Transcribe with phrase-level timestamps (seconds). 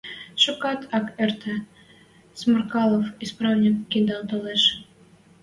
[0.43, 1.55] Шукат ак эртӹ,
[2.39, 4.63] Сморкалов-исправник кыдал толеш.